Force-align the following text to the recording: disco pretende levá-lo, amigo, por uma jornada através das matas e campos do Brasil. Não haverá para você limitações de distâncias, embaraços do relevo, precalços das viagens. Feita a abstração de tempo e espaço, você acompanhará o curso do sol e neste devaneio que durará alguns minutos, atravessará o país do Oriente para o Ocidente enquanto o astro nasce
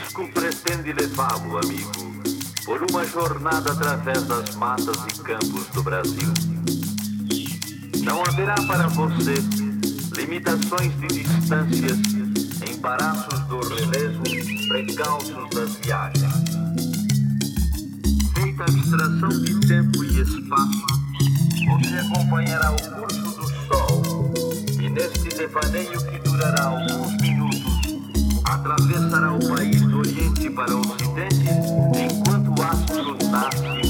disco 0.00 0.26
pretende 0.32 0.92
levá-lo, 0.92 1.58
amigo, 1.58 1.92
por 2.64 2.80
uma 2.90 3.04
jornada 3.06 3.72
através 3.72 4.22
das 4.24 4.54
matas 4.54 4.96
e 5.08 5.22
campos 5.22 5.66
do 5.74 5.82
Brasil. 5.82 6.32
Não 8.02 8.22
haverá 8.22 8.54
para 8.66 8.86
você 8.88 9.34
limitações 10.16 10.92
de 11.00 11.06
distâncias, 11.08 11.98
embaraços 12.68 13.40
do 13.40 13.60
relevo, 13.60 14.22
precalços 14.68 15.50
das 15.50 15.74
viagens. 15.84 16.32
Feita 18.34 18.62
a 18.62 18.66
abstração 18.66 19.28
de 19.28 19.60
tempo 19.66 20.04
e 20.04 20.20
espaço, 20.20 20.86
você 21.68 21.94
acompanhará 21.96 22.72
o 22.72 22.90
curso 22.96 23.30
do 23.36 23.46
sol 23.68 24.34
e 24.80 24.88
neste 24.88 25.28
devaneio 25.36 26.00
que 26.06 26.18
durará 26.20 26.64
alguns 26.64 27.20
minutos, 27.20 27.69
atravessará 28.50 29.32
o 29.32 29.48
país 29.48 29.80
do 29.80 29.98
Oriente 29.98 30.50
para 30.50 30.74
o 30.74 30.80
Ocidente 30.80 31.46
enquanto 31.96 32.48
o 32.48 32.62
astro 32.62 33.16
nasce 33.30 33.89